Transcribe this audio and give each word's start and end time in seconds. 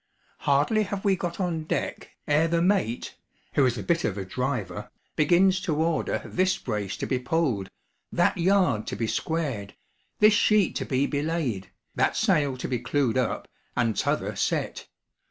Hardly 0.49 0.81
have 0.81 1.05
we 1.05 1.15
got 1.15 1.39
on 1.39 1.65
deck, 1.65 2.13
ere 2.27 2.47
the 2.47 2.59
mate, 2.59 3.13
who 3.53 3.67
is 3.67 3.77
a 3.77 3.83
bit 3.83 4.03
of 4.03 4.17
a 4.17 4.25
'driver,' 4.25 4.89
begins 5.15 5.61
to 5.61 5.75
order 5.75 6.23
this 6.25 6.57
brace 6.57 6.97
to 6.97 7.05
be 7.05 7.19
pulled, 7.19 7.69
that 8.11 8.35
yard 8.35 8.87
to 8.87 8.95
be 8.95 9.05
squared, 9.05 9.75
this 10.17 10.33
sheet 10.33 10.75
to 10.77 10.85
be 10.85 11.05
belayed, 11.05 11.69
that 11.93 12.17
sail 12.17 12.57
to 12.57 12.67
be 12.67 12.79
clewed 12.79 13.15
up, 13.15 13.47
and 13.77 13.95
t'other 13.95 14.35
set. 14.35 14.87